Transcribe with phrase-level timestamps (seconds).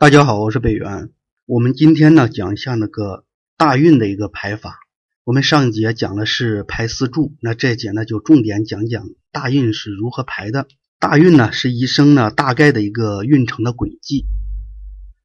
[0.00, 1.10] 大家好，我是北元。
[1.44, 3.26] 我们今天呢讲一下那个
[3.58, 4.78] 大运的一个排法。
[5.24, 10.66] 我们上一节讲的是排四柱，那这节呢就重点讲讲大运是如何排的。
[10.98, 14.24] 大运呢是一生呢大概的一个运程的轨迹。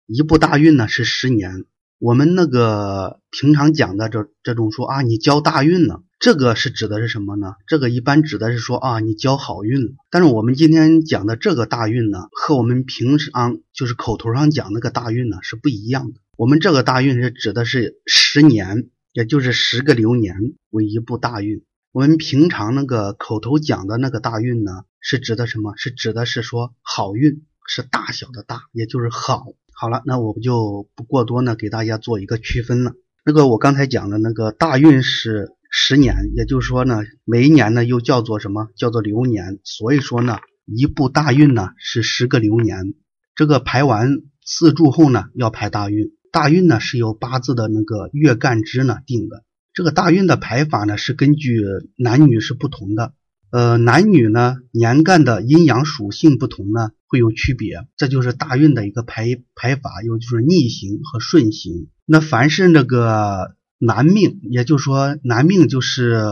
[0.08, 1.64] 一部大运呢是十年。
[2.00, 6.04] 我们那个平常讲的这这种说啊，你交大运了。
[6.18, 7.56] 这个是指的是什么呢？
[7.68, 9.92] 这个一般指的是说啊，你交好运了。
[10.10, 16.20] 但是我们今天讲的这个大运呢，和我们平常就是口头上讲那个大运呢是不一样的。
[16.38, 20.36] 我们这个大运是指的是十年，也就是十个流年
[20.70, 21.64] 为一部大运。
[21.92, 25.74] 我们平常那个口头讲的那个大运呢，是指的什么？
[25.78, 29.46] 是指的是说好运，是大小的大，也就是好。
[29.76, 32.94] 好了，那我就不过多呢，给大家做一个区分了。
[33.24, 35.52] 那个我刚才讲的那个大运是。
[35.78, 38.70] 十年，也就是说呢，每一年呢又叫做什么？
[38.78, 39.60] 叫做流年。
[39.66, 42.94] 所以说呢，一部大运呢是十个流年。
[43.36, 46.12] 这个排完四柱后呢，要排大运。
[46.32, 49.44] 大运呢是由八字的那个月干支呢定的。
[49.74, 51.60] 这个大运的排法呢是根据
[51.98, 53.12] 男女是不同的。
[53.56, 57.88] 呃，男女呢年干的阴阳属性不同呢会有区别。
[57.96, 61.88] 这就是大运的一个排排法，有就是逆行和顺行。
[62.06, 63.56] 那凡是那个。
[63.78, 66.24] 男命，也就是说，男命就是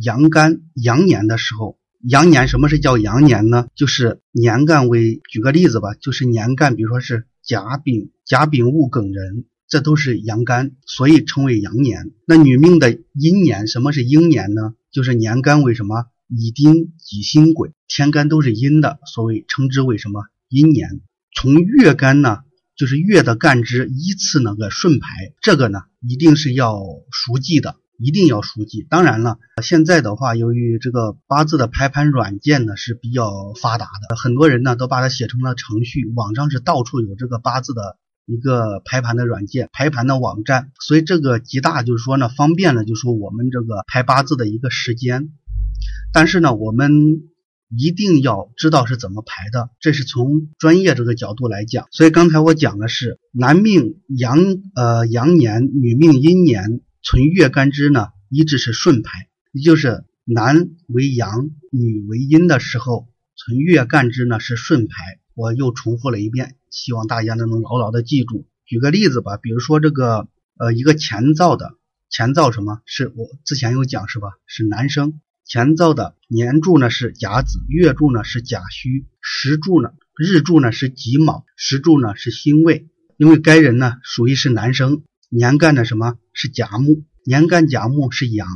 [0.00, 1.76] 阳干阳年的时候，
[2.08, 3.66] 阳年什么是叫阳年呢？
[3.74, 12.12] 就是年干为，举个例子吧，就是年干，比如说是甲丙、甲丙戊庚壬，这都是阳干，所以称为阳年。
[12.28, 14.74] 那女命的阴年，什么是阴年呢？
[14.92, 21.00] 就是年干为什么乙丁、己辛癸，天干都是阴的，所谓称之为什么阴年。
[21.34, 22.38] 从月干呢？
[22.76, 25.06] 就是月的干支依次那个顺排，
[25.40, 26.76] 这个呢一定是要
[27.12, 28.84] 熟记的，一定要熟记。
[28.90, 45.30] 当然了，现在的话，由于这个八字的排盘软件呢是比较发达的，很多人呢都把它写成了程序，网上是到处有这个八字的一个排盘的软件、排盘的网站，所以这个极大就是说呢方便了，就说我们这个排八字的一个时间。
[46.12, 46.90] 但是呢，我们。
[47.76, 51.88] 一定要知道是怎么排的，这是从专业这个角度来讲。
[51.90, 54.38] 所以刚才我讲的是男命阳
[54.76, 64.94] 呃阳年，女命阴年，存月干支呢一直是顺排，也就是男为阳，女为阴的时候，存月干支呢是顺排。
[65.34, 68.46] 我又重复了一遍，希望大家能能牢牢的记住。
[68.66, 70.28] 举个例子吧，比如说这个
[70.60, 71.72] 呃一个前造的
[72.08, 74.28] 前造什么是我之前有讲是吧？
[74.46, 75.20] 是男生。
[75.44, 82.88] 前造的年柱呢是甲子，月柱呢是甲戌，时柱呢日柱呢是己卯，时柱呢是辛未。
[83.16, 88.48] 因为该人呢属于是男生，年干的什么是甲木，年干甲木是阳，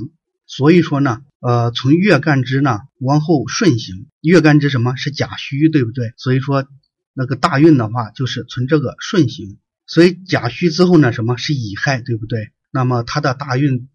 [0.47, 6.15] 所以说呢，呃，从月干支呢往后顺行，月干支什么是甲戌，对不对？
[6.16, 6.66] 所以说
[7.12, 12.50] 那个大运的话就是从这个顺行，所以甲戌之后呢什么是乙亥，对不对？
[12.72, 13.88] 那么他的大运。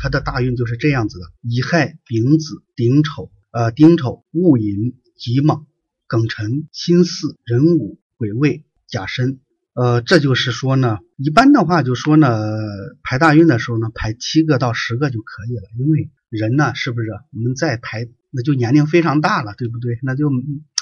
[0.00, 5.66] 它的大运就是这样子的：乙亥、丙子、丁丑、呃丁丑、戊寅、己卯、
[6.08, 9.40] 庚辰、辛巳、壬午、癸未、甲申。
[9.74, 12.28] 呃，这就是说呢，一般的话就说呢，
[13.02, 15.62] 排大运的时候呢，排七个到十个就可以了。
[15.78, 19.98] 因为人呢，是不是我们再排，那就年龄非常大了，对不对？
[20.02, 20.30] 那就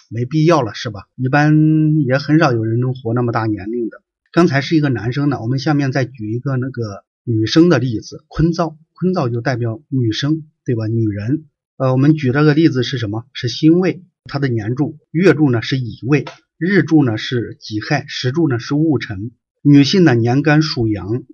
[0.08, 1.08] 没必要了，是吧？
[1.16, 4.02] 一般也很少有人能活那么大年龄的。
[4.32, 8.78] 刚才是一个男生呢，我们下面再举一个那个女生的例子：坤造。
[8.98, 10.86] 坤造就代表女生，对吧？
[10.86, 11.44] 女人，
[11.76, 13.26] 呃，我们举这个例子是什么？
[13.34, 16.24] 是辛未，它的年柱、月柱呢是乙未，
[16.56, 19.32] 日柱呢是己亥，时柱呢是戊辰。
[19.60, 21.24] 女性呢年干属阳，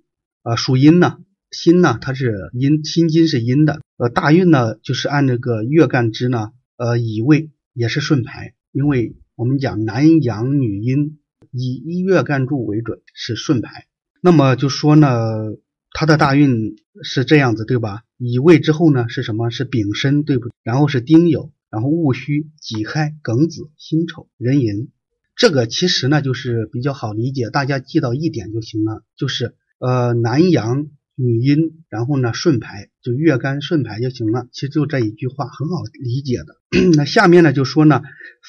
[0.41, 1.19] 啊，属阴呢，
[1.51, 3.79] 辛呢它是阴，辛金是阴的。
[3.95, 11.17] 呃，大运呢就是按这个月干支呢，呃，乙未也是顺排，因为我们讲男阳女阴，
[11.51, 13.87] 以一月干柱为准是顺排。
[14.19, 15.55] 那么就说呢。
[15.93, 18.01] 他的大运是这样子，对吧？
[18.17, 19.51] 乙未之后呢是什么？
[19.51, 20.49] 是丙申，对不？
[20.63, 24.89] 然后是丁酉，然后戊戌、己亥、庚子、辛丑、壬寅。
[25.35, 34.47] 这个其实呢就是比较好理解，大家记到一点就行了，就是呃男阳女阴，然后呢顺排，就月干顺排就行了。
[34.51, 36.57] 其实就这一句话很好理解的。
[36.97, 38.01] 那下面呢就说呢，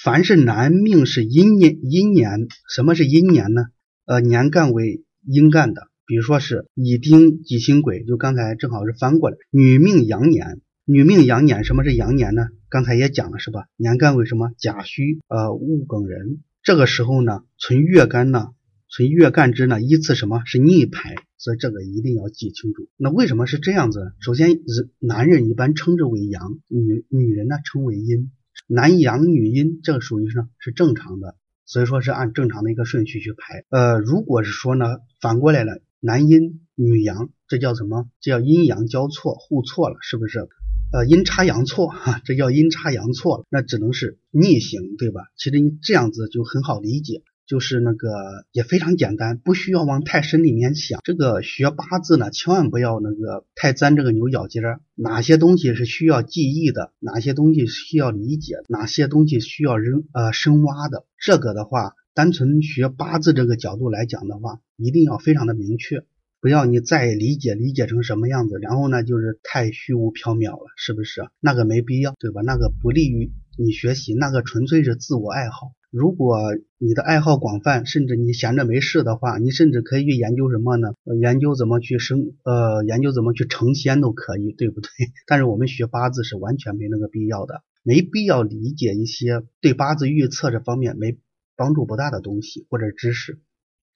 [0.03, 3.67] 凡是男命是阴年，阴年什么是阴年呢？
[4.07, 5.89] 呃年干为阴干的。
[6.07, 9.37] 比如说是乙丁己辛癸，就刚才正好是翻过来。
[9.51, 12.49] 女命阳年，女命阳年，什么是阳年呢？
[12.69, 13.65] 刚才也讲了是吧？
[13.77, 14.51] 年干为什么？
[14.59, 16.43] 甲戌呃戊庚壬。
[16.63, 18.49] 这个时候呢，存月干呢，
[18.89, 22.89] 存月干支呢，依次什么是逆排，所以这个一定要记清楚。
[22.97, 24.13] 那为什么是这样子？
[24.21, 28.31] 首先，人男人一般称之为阳，女女人呢称为阴。
[28.67, 31.37] 男阳女阴，这个属于是是正常的。
[31.67, 33.65] 所以说是按正常的一个顺序去排。
[33.71, 34.85] 呃，如果是说呢，
[35.23, 38.11] 反过来了，男阴女阳，这叫什么？
[38.21, 40.49] 这叫阴阳交错互错了，是不是？
[40.93, 45.23] 呃，阴差阳错 哈，这叫阴差阳错了，那只能是逆行，对吧？
[45.39, 47.23] 其实你这样子就很好理解。
[47.47, 48.09] 就是那个
[48.53, 51.01] 也非常简单，不需要往太深里面想。
[51.05, 54.81] 这个学八字呢，千万不要那个太钻这个牛角尖儿。
[54.95, 66.05] 哪些东西是需要记忆的，哪些东西需要理解，哪些东西需要人呃深挖的，这个的话，单纯学八字这个角度来讲的话，一定要非常的明确，
[66.41, 71.27] 不要你再理解理解成什么样子，然后呢就是太虚无缥缈了，是不是？
[71.41, 72.41] 那个没必要，对吧？
[72.43, 75.73] 那个不利于你学习，那个纯粹是自我爱好。
[75.91, 76.39] 如果
[76.79, 80.95] 你的爱好广泛，甚至你闲着没事的话，你甚至可以去研究什么呢？
[81.21, 84.89] 研究怎么去生，呃，研究怎么去成仙都可以，对不对？
[85.27, 91.17] 但是我们学八字是完全没那个必要的，没必要理解一些对八字预测这方面没
[91.57, 93.41] 帮助不大的东西或者知识。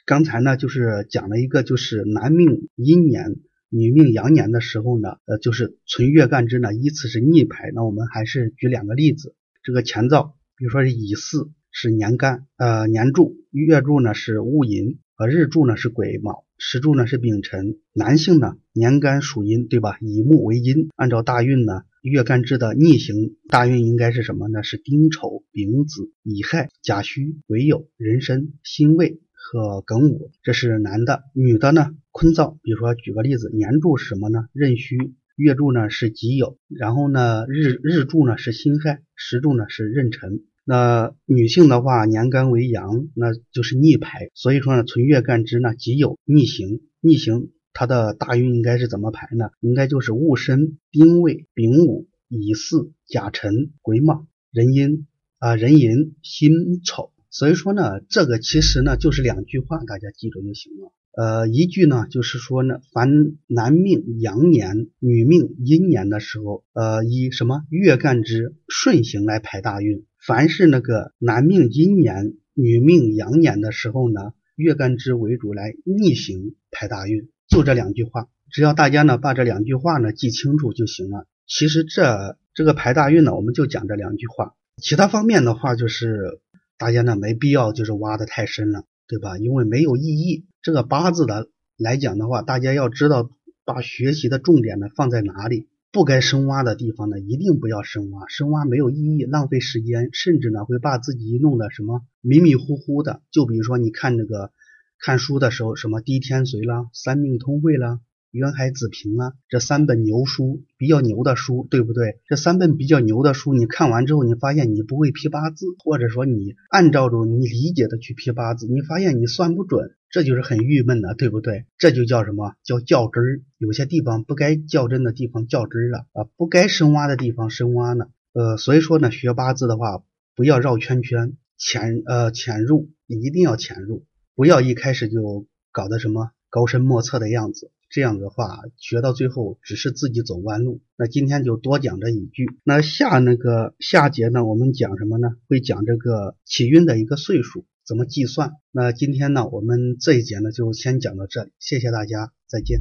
[0.06, 3.36] 刚才呢，就是讲了一个，就是男命阴年，
[3.68, 7.70] 女命阳年的时候呢，呃，就是存月干支呢依次是逆排。
[7.74, 11.52] 那我们还是举两个例子，这个前兆，比如说是乙巳。
[11.80, 17.76] 是年干，呃，年柱、月柱呢是戊寅，呃，日柱呢是癸卯，时柱呢是丙辰。
[17.92, 19.96] 男性呢，年干属阴，对吧？
[20.00, 24.64] 以木为阴，按照大运呢，月干支的逆行大运应该是什么呢？
[24.64, 30.32] 是丁丑、丙子、乙亥、甲戌、癸酉、壬申、辛未和庚午。
[30.42, 31.94] 这是男的，女的呢？
[32.10, 34.46] 坤燥，比如说举个例子，年柱是什么呢？
[34.52, 34.96] 壬戌，
[35.36, 40.40] 月柱呢是己酉，然后呢日日柱呢是辛亥，时柱呢是壬辰。
[40.70, 44.28] 那女性的话，年干为阳，那就是逆排。
[44.34, 49.48] 所以说呢，存月干支呢，己酉逆行，逆行它的大运应该是怎么排呢？
[49.60, 55.06] 应该就是戊申、丁未、丙午、乙巳、甲辰、癸卯、壬寅
[55.38, 57.12] 啊，壬寅、辛丑。
[57.30, 60.92] 所以说呢，这个其实呢就是两句话，大家记住就行了。
[61.16, 63.08] 呃，一句呢就是说呢，凡
[63.46, 70.04] 男命阳年、女命阴年的时候，呃，以什么月干支顺行来排大运。
[70.28, 81.26] 凡是那个男命阴年、女命阳年的时候呢，月干支为主来逆行排大运，就这两句话，只要大家呢把这两句话呢记清楚就行了。
[81.46, 86.42] 其实这这个排大运呢，我们就讲这两句话，其他方面的话就是
[86.76, 89.38] 大家呢没必要就是挖的太深了，对吧？
[89.38, 90.44] 因为没有意义。
[90.60, 91.48] 这个八字的
[91.78, 93.30] 来讲的话，大家要知道
[93.64, 95.68] 把学习的重点呢放在哪里。
[95.90, 103.22] 不该深挖的地方呢，一定不要深挖，深挖没有意义，浪费时间，甚至呢会把自己弄得什么迷迷糊糊的。
[103.30, 104.52] 就比如说你看那个
[104.98, 108.00] 看书的时候，什么地天髓啦、三命通会啦。
[108.32, 112.20] 渊海子平啊，这三本牛书比较牛的书，对不对？
[112.28, 121.64] 这三本比较牛的书，你看完之后，你发现你不会批八字，或者说你按照着你理解的去批八字，你发现你算不准，这就是很郁闷的，对不对？
[121.78, 123.42] 这就叫什么叫较真儿？
[123.56, 128.08] 有些地方不该较真的地方较真儿了啊，不该深挖的地方深挖呢。
[128.34, 130.02] 呃，所以说呢，学八字的话，
[130.36, 134.04] 不要绕圈圈，潜呃潜入，一定要潜入，
[134.36, 137.72] 不要一开始就搞得什么高深莫测的样子。
[137.90, 140.80] 这样的话，学到最后只是自己走弯路。
[140.96, 142.46] 那今天就多讲这一句。
[142.64, 145.30] 那下那个下节呢，我们讲什么呢？
[145.48, 148.52] 会讲这个起运的一个岁数怎么计算。
[148.72, 151.50] 那今天呢，我们这一节呢就先讲到这里。
[151.58, 152.80] 谢谢大家，再见。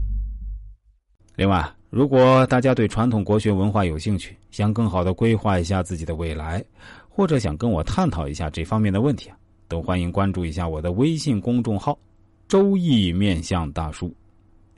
[1.38, 6.66] 另外，如果大家对传统国学文化有兴趣，想更好的规划一下自己的未来，
[7.08, 9.38] 或者想跟我探讨一下这方面的问题啊，
[9.70, 11.98] 都欢迎关注一下我的微信公众号
[12.50, 14.14] “周易面相大叔”。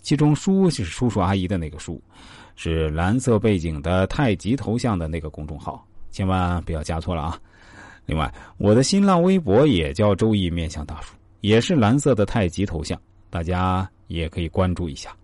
[0.02, 2.02] 其中“叔”是叔叔阿姨的那个“叔”，
[2.56, 7.40] 是蓝色背景的太极头像的那个公众号，千万不要加错了啊！
[8.06, 15.16] 另外，我的新浪微博也叫“周易面向大叔”，也是蓝色的太极头像，大家也可以关注一下。